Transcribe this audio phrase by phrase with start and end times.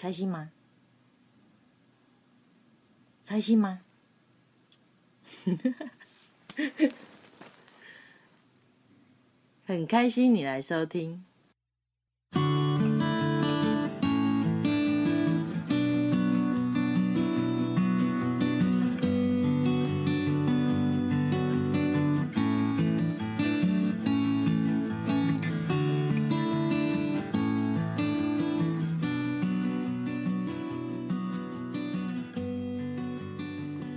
[0.00, 0.50] 开心吗？
[3.26, 3.82] 开心吗？
[9.66, 11.22] 很开心你来收听。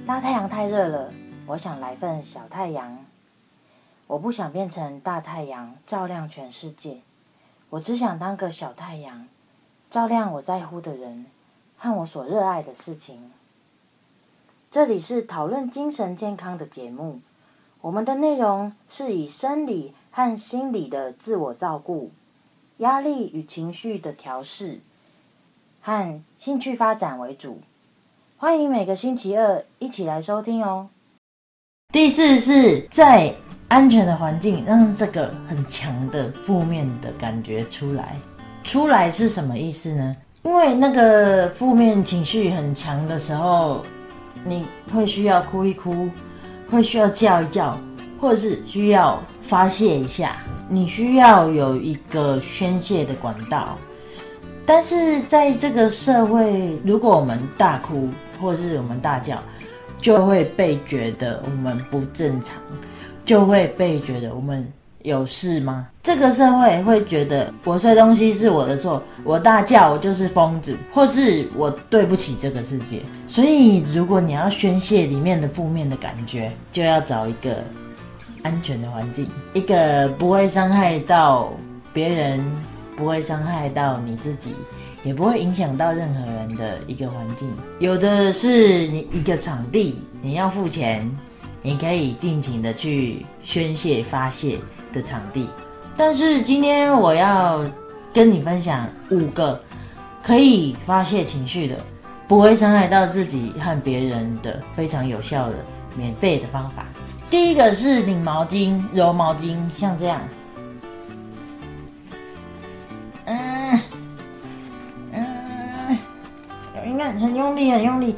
[0.05, 1.13] 大太阳太热了，
[1.48, 3.05] 我想来份小太阳。
[4.05, 6.98] 我不想变成大太阳，照亮全世界。
[7.70, 9.30] 我只想当个小太阳，
[9.89, 11.25] 照亮我在乎的人
[11.77, 13.31] 和我所热爱的事情。
[14.70, 17.22] 这里是讨论精神健康的节目，
[17.80, 22.11] 我们的内容是以生理和心理的自我照顾、
[22.80, 24.81] 压力与情绪的调试
[25.81, 27.61] 和兴趣发展为主。
[28.43, 30.89] 欢迎每个星期二一起来收听哦。
[31.94, 33.33] 第四是在
[33.69, 38.17] 安全的环境，让这个很强的负面的感觉出来。
[38.61, 40.14] 出来是什么意思呢？
[40.44, 43.81] 因为那个负面情绪很强的时候，
[44.44, 46.09] 你会需要哭一哭，
[46.69, 47.80] 会需要叫一叫，
[48.19, 50.36] 或者是需要发泄一下。
[50.67, 53.77] 你需要有一个宣泄的管道。
[54.66, 58.08] 但是在这个社会，如果我们大哭，
[58.44, 59.41] 或是我们大叫，
[59.99, 62.55] 就会被觉得我们不正常，
[63.25, 64.67] 就会被觉得我们
[65.02, 65.88] 有事吗？
[66.03, 73.02] 这个社会会觉得我摔东西是我的错，我大叫我就是疯子，或是我对不起这个世界。
[73.25, 77.64] 所以，如果你要宣泄里面的负面的感觉，就要找一个
[78.41, 81.53] 安全的环境，一个不会伤害到
[81.94, 82.45] 别人，
[82.95, 84.53] 不会伤害到你自己。
[85.05, 87.52] 也不会影响到任何人的一个环境。
[87.80, 91.05] 有的是你一个场地，你要付钱，
[91.61, 94.58] 你可以尽情的去宣泄发泄
[94.93, 95.49] 的场地。
[95.98, 97.65] 但是今天我要
[98.14, 99.61] 跟你分享五个
[100.23, 101.75] 可以发泄情绪的，
[102.25, 105.55] 不会伤害到自己和别人的非常有效的
[105.98, 106.86] 免费的方法。
[107.30, 110.21] 第一个是拧毛巾、揉毛巾，像这样。
[113.26, 113.80] 嗯
[115.11, 115.98] 嗯，
[116.86, 118.16] 应该很用力，很用力。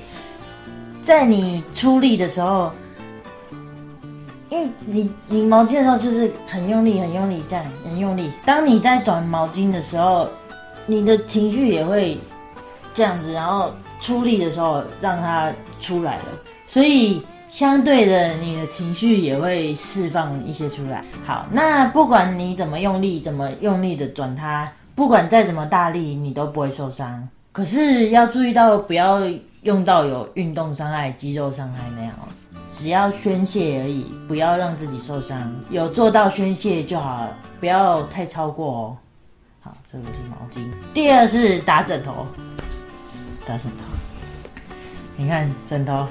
[1.01, 2.71] 在你出力的时候，
[4.49, 8.31] 因为你拧毛巾的时候就是很用力，很用力，这样很用力。
[8.45, 10.27] 当你在转毛巾的时候，
[10.87, 12.17] 你的情绪也会
[12.93, 16.25] 这样子，然后出力的时候让它出来了，
[16.65, 21.03] 所以相对的，你的情绪也会释放一些出来。
[21.25, 27.27] 好，那不管你怎么用力，怎么用力的转它，不管再怎么大力，你都不会受伤。
[27.51, 29.21] 可是要注意到，不要
[29.63, 32.13] 用到有运动伤害、肌肉伤害那样。
[32.69, 35.53] 只要宣泄而已，不要让自己受伤。
[35.69, 38.97] 有做到宣泄就好了，不要太超过哦。
[39.59, 40.65] 好，这个是毛巾。
[40.93, 42.25] 第二是打枕头，
[43.45, 43.83] 打枕头。
[45.17, 46.07] 你看枕头，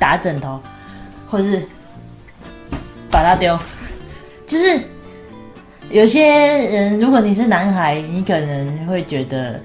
[0.00, 0.60] 打枕头，
[1.28, 1.64] 或是
[3.08, 3.56] 把它丢，
[4.48, 4.82] 就是。
[5.90, 9.60] 有些人，如果你是男孩，你可能会觉得，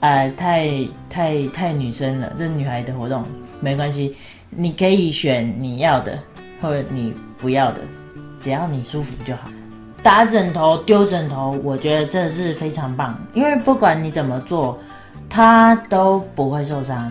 [0.00, 0.68] 呃，太
[1.08, 3.24] 太太女生了，这是女孩的活动，
[3.58, 4.14] 没关系，
[4.50, 6.18] 你可以选你要的，
[6.60, 7.80] 或者你不要的，
[8.40, 9.50] 只要你舒服就好。
[10.02, 14.78] 打枕头、丢枕头，我觉得这是非常棒，因为不管你怎么做，
[15.30, 17.10] 他都不会受伤，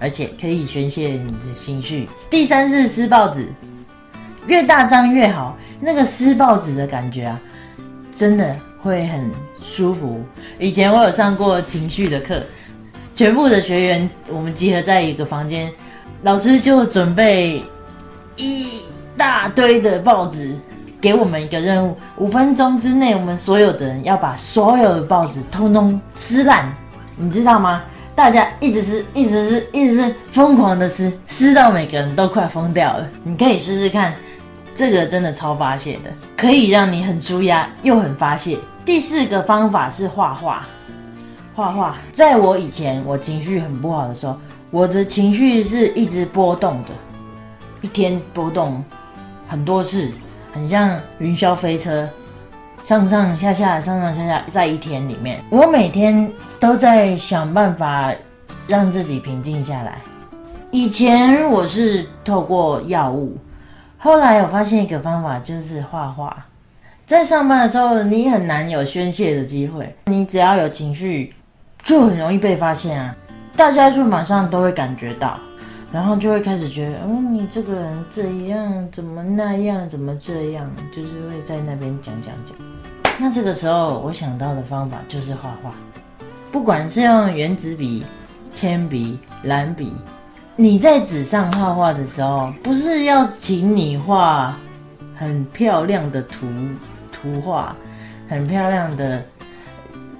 [0.00, 2.08] 而且可以宣泄你的情绪。
[2.30, 3.46] 第三是撕报纸，
[4.46, 7.40] 越大张越好，那个撕报纸的感觉啊。
[8.12, 9.30] 真的会很
[9.62, 10.20] 舒服。
[10.58, 12.42] 以前我有上过情绪的课，
[13.14, 15.72] 全部的学员我们集合在一个房间，
[16.22, 17.62] 老师就准备
[18.36, 18.80] 一
[19.16, 20.54] 大堆的报纸
[21.00, 26.68] 给我们一个任务：五分钟之内，我们所有的人要把所有的报纸通通撕烂。
[27.16, 27.82] 你知道吗？
[28.16, 33.08] 大家一直撕，一直撕，一直撕疯狂的撕，撕到每个人都快疯掉了。
[33.22, 34.12] 你可以试试看。
[34.80, 38.56] 这个真的超发泄的，可以让你很舒压又很发泄。
[38.82, 40.66] 第四个方法是画画，
[41.54, 41.98] 画画。
[42.14, 44.38] 在我以前我情绪很不好的时候，
[44.70, 46.88] 我的情绪是一直波动的，
[47.82, 48.82] 一天波动
[49.46, 50.10] 很多次，
[50.50, 52.08] 很像云霄飞车，
[52.82, 58.10] 上上下下，上上下下，在一天里面，我每天都在想办法
[58.66, 60.00] 让自己平静下来。
[60.70, 63.36] 以前我是透过药物。
[64.02, 66.34] 后来我发现一个方法，就是画画。
[67.04, 69.94] 在上班的时候，你很难有宣泄的机会。
[70.06, 71.34] 你只要有情绪，
[71.82, 73.14] 就很容易被发现啊！
[73.54, 75.38] 大家就马上都会感觉到，
[75.92, 82.56] 然后就会开始觉得，嗯，你这个人这样，怎么那样，怎么这样，就是会在那边讲讲讲。
[83.18, 85.74] 那这个时候，我想到的方法就是画画，
[86.50, 88.02] 不管是用原子笔、
[88.54, 89.92] 铅笔、蓝笔。
[90.60, 94.54] 你在纸上画画的时候，不是要请你画
[95.16, 96.46] 很漂亮的图
[97.10, 97.74] 图画，
[98.28, 99.24] 很漂亮的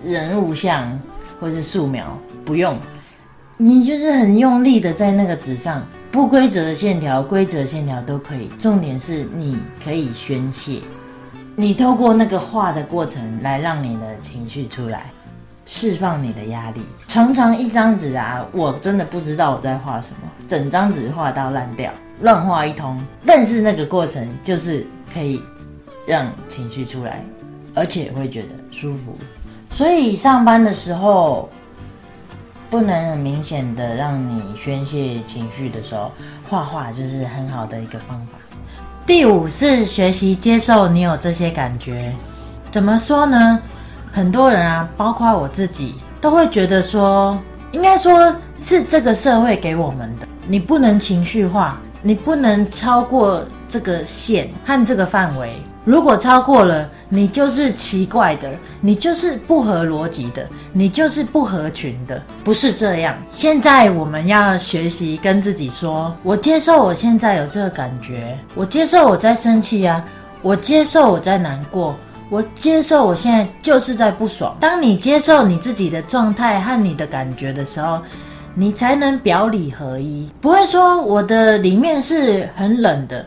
[0.02, 0.98] 人物像
[1.38, 2.74] 或是素描，不用，
[3.58, 8.48] 你就是很用力的在那个纸上，不规则的线条、规则线条都可以。
[8.58, 10.80] 重点是你可以宣泄，
[11.54, 15.10] 你透过那个画的过程来让你的情绪出来。
[15.66, 16.80] 释放你的压力。
[17.06, 23.02] 常常一张纸啊，我真的不知道我在画什么，整张纸画到烂掉，乱画一通。
[23.26, 25.42] 但是那个过程就是可以
[26.06, 27.22] 让情绪出来，
[27.74, 29.16] 而且会觉得舒服。
[29.70, 31.48] 所以上班的时候
[32.68, 36.10] 不能很明显的让你宣泄情绪的时候，
[36.48, 38.38] 画画就是很好的一个方法。
[39.06, 42.12] 第五是学习接受你有这些感觉。
[42.70, 43.60] 怎么说呢？
[44.12, 47.38] 很多人啊，包括我自己，都会觉得说，
[47.72, 50.26] 应该说是这个社会给我们的。
[50.46, 55.54] 你不能情绪化，你不能超过这个线和这个范围。
[55.84, 63.14] 如果超过了，你就是奇怪的，你就是不合逻辑的，你就是不合群的，不是这样。
[63.32, 70.04] 现在我们要学习跟自己说，我接受我现在有这个感觉，我接受我在生气啊，
[70.42, 71.96] 我接受我在难过。
[72.30, 74.56] 我接受，我现在就是在不爽。
[74.60, 78.00] 当你接受你自己的状态和你的感觉的时候，
[78.54, 80.30] 你才能表里合一。
[80.40, 83.26] 不会说我的里面是很冷的，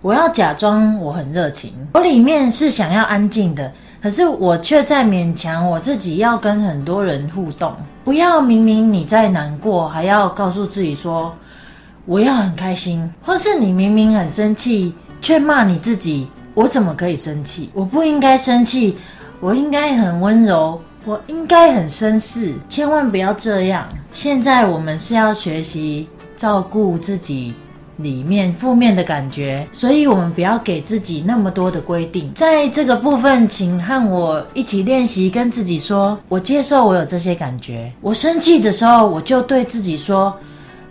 [0.00, 1.72] 我要假装我很热情。
[1.94, 7.74] 我里面是想要安静的，可是我却在勉强我自己要跟很多人互动。
[8.04, 11.34] 不要明明你在难过，还要告诉自己说
[12.06, 16.28] 我要很开心，或是你明明很生气，却骂你自己。
[16.54, 17.68] 我怎么可以生气？
[17.74, 18.96] 我不应该生气，
[19.40, 23.86] 我应该很温柔，我应该很绅士，千万不要这样。
[24.12, 27.52] 现在我们是要学习照顾自己
[27.96, 32.32] 里面负面的感觉，所以我们不要给自己那么多的规定。
[32.34, 37.92] 在这个部分，请和我一起练习，跟自己说：我接受我有这些感觉。
[38.00, 40.32] 我生气的时候，我就对自己说：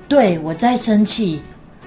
[0.10, 1.42] 对，我在生气，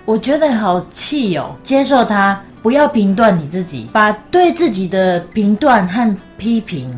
[0.07, 2.41] 我觉得好气哦，接受它。
[2.67, 6.93] 不要评断你自己，把对自己的评断和批评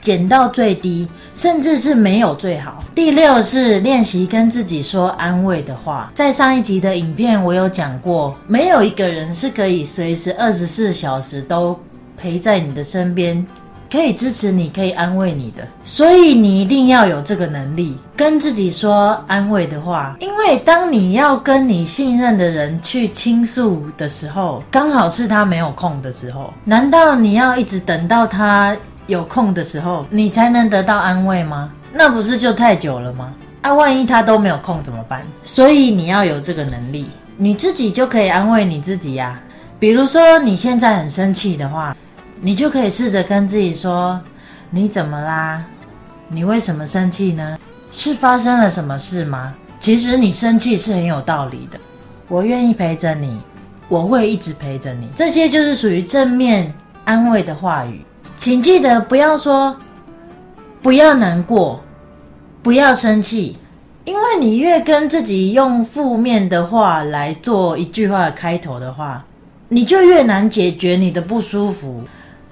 [0.00, 2.82] 减到最低，甚至是没有最好。
[2.92, 6.10] 第六是练习跟自己说安慰的话。
[6.12, 11.78] 在上一集的影片，我有讲过，没有一个人是可以随时二十四小时都
[12.16, 13.46] 陪在你的身边。
[13.92, 20.16] 可以支持你，可以安慰你的，所以你一定要有这个能力，跟自己说安慰的话。
[20.20, 26.54] 因为当你要跟你信任的人去倾诉的时候，刚好是他没有空的时候。
[26.64, 28.74] 难道你要一直等到他
[29.08, 31.70] 有空的时候，你才能得到安慰吗？
[31.92, 33.34] 那不是就太久了吗？
[33.60, 35.20] 啊，万一他都没有空怎么办？
[35.42, 39.38] 所以你要有这个能力，你自己就可以安慰你自己呀。
[39.78, 41.94] 比如说你现在很生气的话。
[42.44, 44.20] 你就可以试着跟自己说
[44.68, 45.64] ：“你怎么啦？
[46.26, 47.56] 你为什么生气呢？
[47.92, 49.54] 是发生了什么事吗？
[49.78, 51.78] 其实你生气是很有道理的。
[52.26, 53.40] 我愿意陪着你，
[53.88, 55.08] 我会一直陪着你。
[55.14, 58.04] 这些就是属于正面安慰的话语。
[58.36, 59.76] 请记得不要说，
[60.82, 61.80] 不要难过，
[62.60, 63.56] 不要生气，
[64.04, 69.24] 因为你越跟自己用负面的话来做一句话的开头的话，
[69.68, 72.02] 你就越难解决你的不舒服。”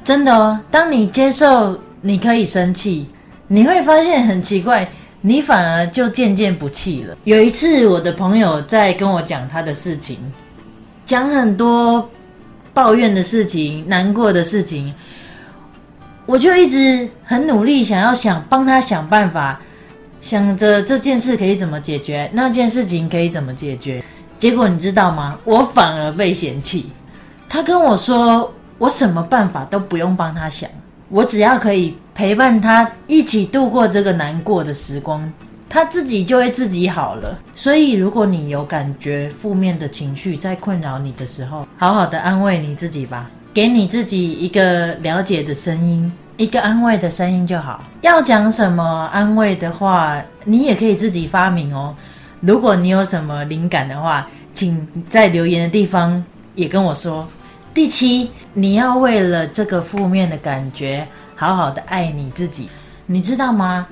[0.03, 3.09] 真的哦，当你接受你可以生气，
[3.47, 4.89] 你会发现很奇怪，
[5.21, 7.17] 你反而就渐渐不气了。
[7.25, 10.19] 有一次，我的朋友在跟我讲他的事情，
[11.05, 12.09] 讲很多
[12.73, 14.93] 抱怨的事情、难过的事情，
[16.25, 19.61] 我就一直很努力想要想帮他想办法，
[20.23, 24.03] 想着这件事可以怎么解决，那件事情可以怎么解决。
[24.39, 25.39] 结果你知道吗？
[25.45, 26.91] 我反而被嫌弃。
[27.49, 28.53] 他跟我说。
[28.81, 30.67] 我什么办法都不用帮他想，
[31.11, 35.31] 我只要可以陪伴他一起度过这个难过的时光，
[35.69, 37.39] 他自己就会自己好了。
[37.55, 47.85] 所以，如果你有感觉负面的情绪在困扰你的时候，好好的安慰你自己吧，给你自己一个了解的声音，一个安慰的声音就好。
[48.01, 51.95] 要讲什么安慰的话，你也可以自己发明哦。
[52.41, 57.29] 如果你有什么灵感的话，请在留言的地方也跟我说。
[57.81, 62.69] 第七，你要为了这个负面的感觉，好好的爱你自己。
[63.07, 63.87] 你知道吗？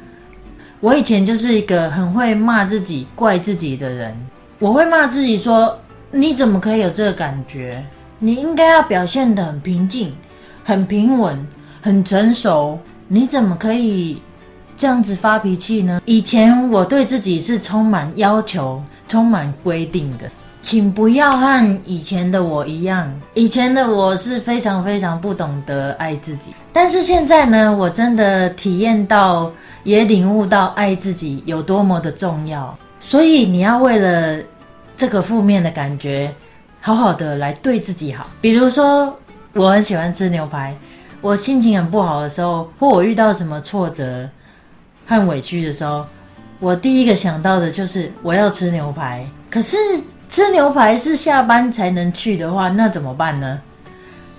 [0.80, 4.14] 我以前就是一个很会骂自己、怪自己的人。
[4.59, 5.75] 我会骂自己说
[6.12, 7.83] ：“你怎么可以有这个感觉？
[8.18, 10.14] 你应该要表现得很平静、
[10.62, 11.49] 很平稳、
[11.80, 12.78] 很成熟。
[13.07, 14.21] 你怎么可以
[14.76, 20.30] 这样子发脾气呢？”以前我对自己是充满要求、充满规定的。
[20.61, 23.11] 请不要和以前的我一样。
[23.35, 29.50] 以前的我是非常非常不懂得爱自己，但是现在呢，我真的体验到，
[29.85, 32.77] 也领悟到爱自己有多么的重要。
[33.00, 34.43] 所以你要为了
[34.97, 36.35] 这个负面的感觉，
[36.81, 38.27] 好好的来对自己好。
[38.41, 39.17] 比如说，
[39.55, 40.77] 我很喜欢吃牛排，
[41.21, 44.29] 我心情很不好的时候，或我遇到什么挫折
[45.07, 46.05] 和委屈的时候，
[46.59, 49.25] 我第一个想到的就是我要吃牛排。
[49.50, 49.76] 可是。
[50.31, 53.59] 吃牛排是下班才能去的话，那怎么办呢？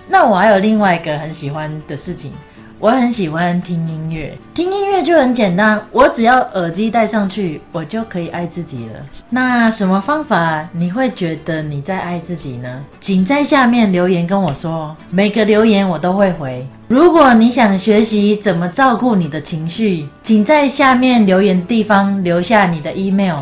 [0.08, 2.32] 那我还有另外一个很喜欢的事情，
[2.78, 4.32] 我很喜欢听音乐。
[4.54, 9.00] 听音乐就很简单，我只要耳机戴上去，我就可以爱自己了。
[9.28, 12.84] 那什么方法你会觉得你在爱自己呢？
[13.00, 16.64] 请在下面留言跟我说，每个留言我都会回。
[16.86, 23.40] 如果你想学习怎么照顾你的情绪，请在下面留言地方留下你的 email。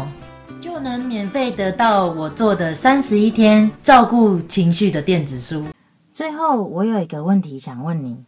[0.60, 5.64] 就能免费得到我做的三十一天照顾情绪的电子书。
[6.12, 8.24] 最后，我有一个问题想问你：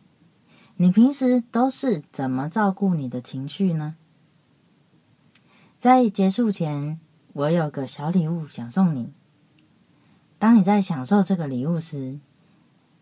[0.77, 3.97] 你平时都是怎么照顾你的情绪呢？
[5.77, 7.01] 在结束前，
[7.33, 9.13] 我有个小礼物想送你。
[10.39, 12.21] 当你在享受这个礼物时，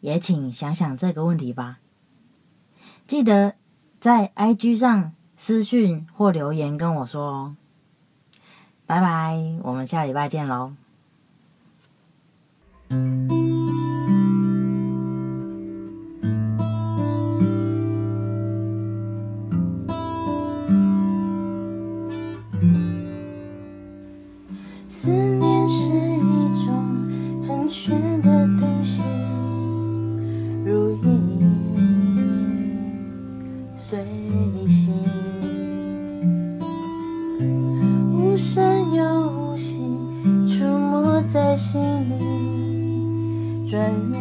[0.00, 1.80] 也请想想这个问题吧。
[3.06, 3.54] 记得
[4.00, 7.56] 在 IG 上私讯或留言跟我说哦。
[8.88, 10.72] 拜拜，我们下礼拜见喽。
[24.88, 29.02] 思念是一种很玄的东西，
[30.64, 31.46] 如影
[33.76, 34.02] 随
[34.66, 35.27] 形。
[43.70, 44.12] 转眼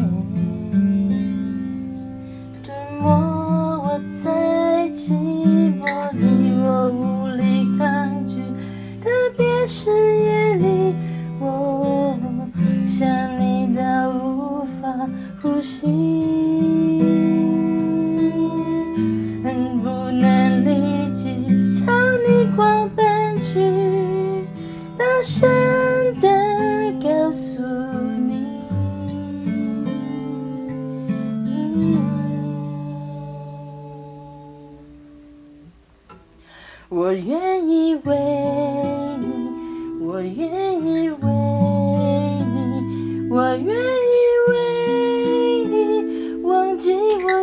[2.66, 2.68] 吞
[3.00, 5.13] 没我，在寂
[5.80, 8.42] 寞里我无力抗拒，
[9.01, 10.94] 特别是夜里，
[11.39, 12.20] 我
[12.86, 13.08] 想
[13.39, 15.08] 你到无法
[15.42, 16.17] 呼吸。